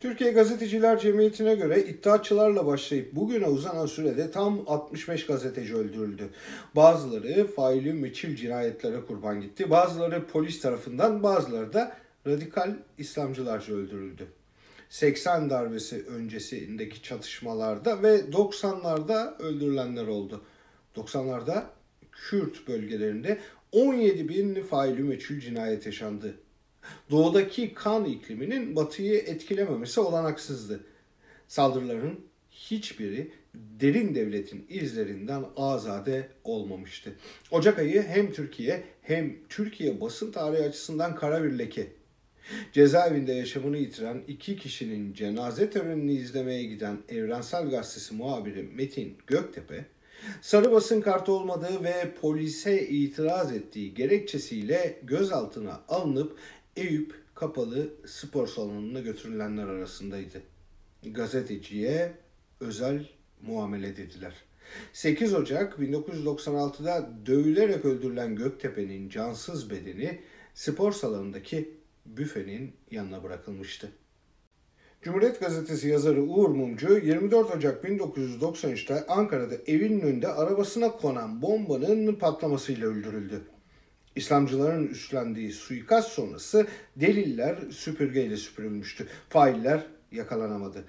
Türkiye 0.00 0.32
Gazeteciler 0.32 0.98
Cemiyeti'ne 0.98 1.54
göre 1.54 1.82
iddiaçılarla 1.82 2.66
başlayıp 2.66 3.14
bugüne 3.14 3.46
uzanan 3.46 3.86
sürede 3.86 4.30
tam 4.30 4.64
65 4.66 5.26
gazeteci 5.26 5.76
öldürüldü. 5.76 6.30
Bazıları 6.76 7.46
faili 7.46 7.92
meçhul 7.92 8.36
cinayetlere 8.36 9.00
kurban 9.00 9.40
gitti. 9.40 9.70
Bazıları 9.70 10.26
polis 10.26 10.60
tarafından 10.60 11.22
bazıları 11.22 11.72
da 11.72 11.96
radikal 12.26 12.76
İslamcılarca 12.98 13.74
öldürüldü. 13.74 14.26
80 14.88 15.50
darbesi 15.50 16.04
öncesindeki 16.06 17.02
çatışmalarda 17.02 18.02
ve 18.02 18.20
90'larda 18.20 19.42
öldürülenler 19.42 20.06
oldu. 20.06 20.40
90'larda 20.96 21.62
Kürt 22.12 22.68
bölgelerinde 22.68 23.38
17 23.72 24.28
bin 24.28 24.62
faili 24.62 25.02
meçhul 25.02 25.40
cinayet 25.40 25.86
yaşandı. 25.86 26.34
Doğudaki 27.10 27.74
kan 27.74 28.04
ikliminin 28.04 28.76
batıyı 28.76 29.18
etkilememesi 29.18 30.00
olanaksızdı. 30.00 30.80
Saldırıların 31.48 32.20
hiçbiri 32.50 33.32
derin 33.54 34.14
devletin 34.14 34.66
izlerinden 34.68 35.44
azade 35.56 36.28
olmamıştı. 36.44 37.12
Ocak 37.50 37.78
ayı 37.78 38.02
hem 38.02 38.32
Türkiye 38.32 38.82
hem 39.02 39.36
Türkiye 39.48 40.00
basın 40.00 40.32
tarihi 40.32 40.62
açısından 40.62 41.14
kara 41.14 41.44
bir 41.44 41.58
leke. 41.58 41.86
Cezaevinde 42.72 43.32
yaşamını 43.32 43.78
yitiren 43.78 44.22
iki 44.28 44.56
kişinin 44.56 45.14
cenaze 45.14 45.70
törenini 45.70 46.12
izlemeye 46.12 46.64
giden 46.64 46.98
Evrensel 47.08 47.70
Gazetesi 47.70 48.14
muhabiri 48.14 48.62
Metin 48.62 49.16
Göktepe, 49.26 49.84
sarı 50.42 50.72
basın 50.72 51.00
kartı 51.00 51.32
olmadığı 51.32 51.84
ve 51.84 52.14
polise 52.20 52.88
itiraz 52.88 53.52
ettiği 53.52 53.94
gerekçesiyle 53.94 55.00
gözaltına 55.02 55.80
alınıp 55.88 56.38
Eyüp 56.76 57.14
Kapalı 57.34 57.90
Spor 58.06 58.46
Salonu'na 58.46 59.00
götürülenler 59.00 59.68
arasındaydı. 59.68 60.42
Gazeteciye 61.02 62.12
özel 62.60 63.08
muamele 63.42 63.96
dediler. 63.96 64.34
8 64.92 65.34
Ocak 65.34 65.78
1996'da 65.78 67.10
dövülerek 67.26 67.84
öldürülen 67.84 68.36
Göktepe'nin 68.36 69.08
cansız 69.08 69.70
bedeni 69.70 70.20
spor 70.54 70.92
salonundaki 70.92 71.74
büfenin 72.06 72.72
yanına 72.90 73.22
bırakılmıştı. 73.22 73.92
Cumhuriyet 75.02 75.40
Gazetesi 75.40 75.88
yazarı 75.88 76.22
Uğur 76.22 76.48
Mumcu 76.48 76.98
24 76.98 77.56
Ocak 77.56 77.84
1993'te 77.84 79.06
Ankara'da 79.06 79.54
evinin 79.66 80.00
önünde 80.00 80.28
arabasına 80.28 80.92
konan 80.92 81.42
bombanın 81.42 82.14
patlamasıyla 82.14 82.88
öldürüldü. 82.88 83.42
İslamcıların 84.16 84.86
üstlendiği 84.86 85.52
suikast 85.52 86.08
sonrası 86.12 86.66
deliller 86.96 87.56
süpürgeyle 87.70 88.36
süpürülmüştü. 88.36 89.06
Failler 89.28 89.86
yakalanamadı. 90.12 90.84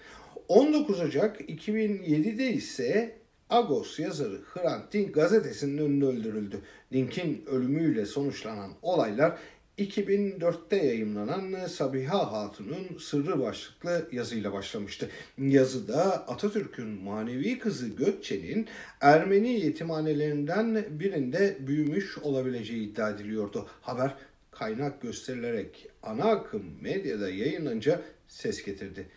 19 0.47 1.01
Ocak 1.01 1.41
2007'de 1.41 2.53
ise 2.53 3.15
Agos 3.49 3.99
yazarı 3.99 4.41
Hrant 4.53 4.93
Dink 4.93 5.13
gazetesinin 5.13 5.77
önünde 5.77 6.05
öldürüldü. 6.05 6.61
Dink'in 6.93 7.45
ölümüyle 7.45 8.05
sonuçlanan 8.05 8.71
olaylar 8.81 9.37
2004'te 9.77 10.75
yayımlanan 10.75 11.67
Sabiha 11.67 12.31
Hatun'un 12.31 12.97
Sırrı 12.99 13.39
başlıklı 13.39 14.09
yazıyla 14.11 14.53
başlamıştı. 14.53 15.09
Yazıda 15.37 16.27
Atatürk'ün 16.27 16.87
manevi 16.87 17.59
kızı 17.59 17.87
Gökçe'nin 17.87 18.67
Ermeni 19.01 19.49
yetimhanelerinden 19.49 20.85
birinde 20.89 21.57
büyümüş 21.59 22.17
olabileceği 22.17 22.91
iddia 22.91 23.09
ediliyordu. 23.09 23.67
Haber 23.81 24.15
kaynak 24.51 25.01
gösterilerek 25.01 25.87
ana 26.03 26.23
akım 26.23 26.63
medyada 26.81 27.29
yayınlanınca 27.29 28.01
ses 28.27 28.63
getirdi. 28.63 29.07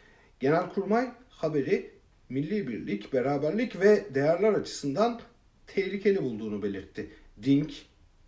Genelkurmay 0.40 1.10
haberi 1.28 1.90
milli 2.28 2.68
birlik, 2.68 3.12
beraberlik 3.12 3.80
ve 3.80 4.04
değerler 4.14 4.52
açısından 4.52 5.20
tehlikeli 5.66 6.22
bulduğunu 6.22 6.62
belirtti. 6.62 7.10
Dink 7.42 7.72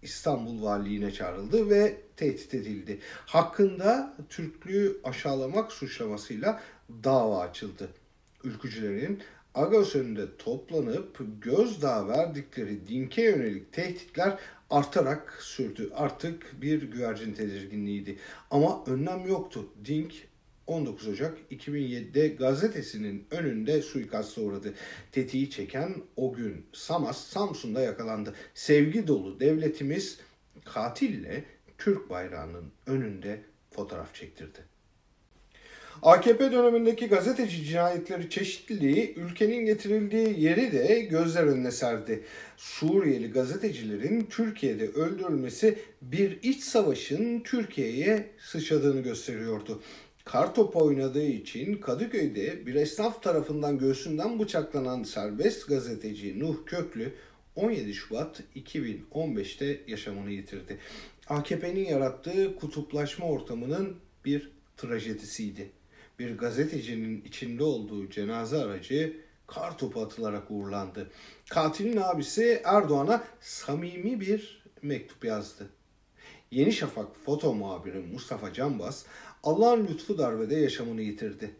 İstanbul 0.06 0.62
Valiliğine 0.62 1.12
çağrıldı 1.12 1.70
ve 1.70 1.96
tehdit 2.16 2.54
edildi. 2.54 2.98
Hakkında 3.26 4.16
Türklüğü 4.28 5.00
aşağılamak 5.04 5.72
suçlamasıyla 5.72 6.62
dava 7.04 7.40
açıldı. 7.40 7.88
Ülkücülerin 8.44 9.22
Agos 9.54 9.94
önünde 9.94 10.36
toplanıp 10.36 11.20
gözdağı 11.42 12.08
verdikleri 12.08 12.88
dinke 12.88 13.22
yönelik 13.22 13.72
tehditler 13.72 14.38
artarak 14.70 15.38
sürdü. 15.40 15.90
Artık 15.94 16.62
bir 16.62 16.82
güvercin 16.82 17.32
tedirginliğiydi. 17.32 18.18
Ama 18.50 18.84
önlem 18.86 19.26
yoktu. 19.26 19.68
Dink 19.84 20.12
19 20.66 21.08
Ocak 21.08 21.38
2007'de 21.50 22.28
gazetesinin 22.28 23.26
önünde 23.30 23.82
suikasta 23.82 24.40
uğradı. 24.40 24.74
Tetiği 25.12 25.50
çeken 25.50 25.94
o 26.16 26.32
gün 26.32 26.66
Samas 26.72 27.26
Samsun'da 27.26 27.80
yakalandı. 27.80 28.34
Sevgi 28.54 29.06
dolu 29.06 29.40
devletimiz 29.40 30.18
katille 30.64 31.44
Türk 31.78 32.10
bayrağının 32.10 32.72
önünde 32.86 33.40
fotoğraf 33.70 34.14
çektirdi. 34.14 34.76
AKP 36.02 36.52
dönemindeki 36.52 37.06
gazeteci 37.06 37.64
cinayetleri 37.64 38.30
çeşitliliği 38.30 39.14
ülkenin 39.16 39.66
getirildiği 39.66 40.40
yeri 40.40 40.72
de 40.72 41.00
gözler 41.00 41.44
önüne 41.44 41.70
serdi. 41.70 42.24
Suriyeli 42.56 43.30
gazetecilerin 43.30 44.26
Türkiye'de 44.30 44.88
öldürülmesi 44.88 45.78
bir 46.02 46.38
iç 46.42 46.62
savaşın 46.62 47.40
Türkiye'ye 47.40 48.26
sıçradığını 48.38 49.00
gösteriyordu. 49.00 49.82
Kartop 50.26 50.76
oynadığı 50.76 51.26
için 51.26 51.80
Kadıköy'de 51.80 52.66
bir 52.66 52.74
esnaf 52.74 53.22
tarafından 53.22 53.78
göğsünden 53.78 54.38
bıçaklanan 54.38 55.02
serbest 55.02 55.68
gazeteci 55.68 56.40
Nuh 56.40 56.56
Köklü 56.66 57.14
17 57.56 57.94
Şubat 57.94 58.42
2015'te 58.56 59.80
yaşamını 59.86 60.30
yitirdi. 60.30 60.78
AKP'nin 61.28 61.84
yarattığı 61.88 62.56
kutuplaşma 62.56 63.26
ortamının 63.26 63.96
bir 64.24 64.50
trajedisiydi. 64.76 65.70
Bir 66.18 66.38
gazetecinin 66.38 67.24
içinde 67.24 67.64
olduğu 67.64 68.10
cenaze 68.10 68.56
aracı 68.56 69.16
kar 69.46 69.78
topu 69.78 70.00
atılarak 70.00 70.50
uğurlandı. 70.50 71.10
Katilin 71.50 71.96
abisi 71.96 72.62
Erdoğan'a 72.64 73.24
samimi 73.40 74.20
bir 74.20 74.62
mektup 74.82 75.24
yazdı. 75.24 75.68
Yeni 76.50 76.72
Şafak 76.72 77.16
foto 77.24 77.54
muhabiri 77.54 77.98
Mustafa 77.98 78.52
Canbaz 78.52 79.06
Allah'ın 79.42 79.86
lütfu 79.86 80.18
darbede 80.18 80.56
yaşamını 80.56 81.02
yitirdi. 81.02 81.50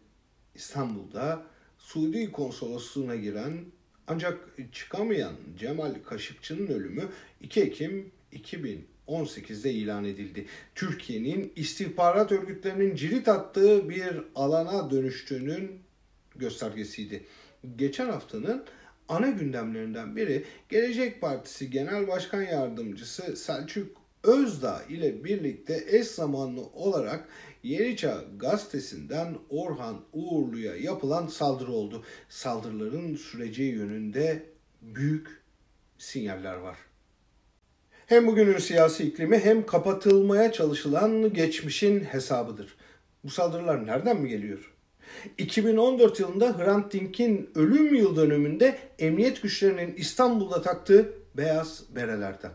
İstanbul'da 0.54 1.42
Suudi 1.78 2.32
konsolosluğuna 2.32 3.16
giren 3.16 3.64
ancak 4.06 4.48
çıkamayan 4.72 5.34
Cemal 5.58 5.94
Kaşıkçı'nın 6.04 6.66
ölümü 6.66 7.08
2 7.40 7.60
Ekim 7.60 8.10
2018'de 8.32 9.72
ilan 9.72 10.04
edildi. 10.04 10.46
Türkiye'nin 10.74 11.52
istihbarat 11.56 12.32
örgütlerinin 12.32 12.94
cirit 12.94 13.28
attığı 13.28 13.88
bir 13.88 14.22
alana 14.34 14.90
dönüştüğünün 14.90 15.80
göstergesiydi. 16.36 17.24
Geçen 17.76 18.06
haftanın 18.08 18.64
ana 19.08 19.30
gündemlerinden 19.30 20.16
biri 20.16 20.44
Gelecek 20.68 21.20
Partisi 21.20 21.70
Genel 21.70 22.08
Başkan 22.08 22.42
Yardımcısı 22.42 23.36
Selçuk 23.36 24.05
Özdağ 24.22 24.82
ile 24.88 25.24
birlikte 25.24 25.84
eş 25.88 26.06
zamanlı 26.06 26.60
olarak 26.60 27.28
Yeniçağ 27.62 28.24
gazetesinden 28.36 29.36
Orhan 29.50 30.00
Uğurlu'ya 30.12 30.76
yapılan 30.76 31.26
saldırı 31.26 31.72
oldu. 31.72 32.02
Saldırıların 32.28 33.16
süreceği 33.16 33.72
yönünde 33.74 34.46
büyük 34.82 35.28
sinyaller 35.98 36.54
var. 36.54 36.76
Hem 38.06 38.26
bugünün 38.26 38.58
siyasi 38.58 39.04
iklimi 39.04 39.38
hem 39.38 39.66
kapatılmaya 39.66 40.52
çalışılan 40.52 41.32
geçmişin 41.32 42.00
hesabıdır. 42.00 42.76
Bu 43.24 43.30
saldırılar 43.30 43.86
nereden 43.86 44.20
mi 44.20 44.28
geliyor? 44.28 44.74
2014 45.38 46.20
yılında 46.20 46.58
Hrant 46.58 46.92
Dink'in 46.92 47.50
ölüm 47.54 47.94
yıl 47.94 48.16
dönümünde 48.16 48.78
emniyet 48.98 49.42
güçlerinin 49.42 49.94
İstanbul'da 49.96 50.62
taktığı 50.62 51.12
beyaz 51.34 51.82
berelerden. 51.96 52.52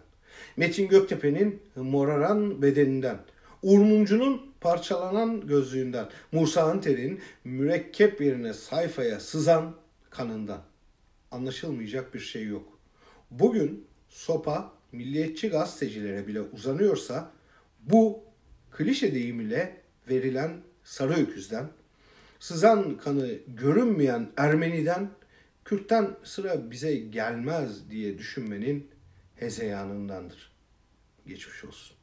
Metin 0.57 0.87
Göktepe'nin 0.87 1.61
moraran 1.75 2.61
bedeninden, 2.61 3.17
Uğur 3.63 3.79
Mumcu'nun 3.79 4.53
parçalanan 4.61 5.47
gözlüğünden, 5.47 6.09
Musa 6.31 6.63
Anter'in 6.63 7.19
mürekkep 7.43 8.21
yerine 8.21 8.53
sayfaya 8.53 9.19
sızan 9.19 9.75
kanından. 10.09 10.61
Anlaşılmayacak 11.31 12.13
bir 12.13 12.19
şey 12.19 12.45
yok. 12.45 12.79
Bugün 13.31 13.87
sopa 14.09 14.73
milliyetçi 14.91 15.49
gazetecilere 15.49 16.27
bile 16.27 16.41
uzanıyorsa 16.41 17.31
bu 17.79 18.23
klişe 18.71 19.13
deyim 19.15 19.41
ile 19.41 19.77
verilen 20.09 20.51
sarı 20.83 21.13
öküzden, 21.13 21.67
sızan 22.39 22.97
kanı 22.97 23.29
görünmeyen 23.47 24.29
Ermeniden, 24.37 25.09
Kürt'ten 25.65 26.09
sıra 26.23 26.71
bize 26.71 26.95
gelmez 26.95 27.89
diye 27.89 28.17
düşünmenin 28.17 28.87
hezeyanındandır. 29.41 30.51
Geçmiş 31.25 31.63
olsun. 31.63 31.97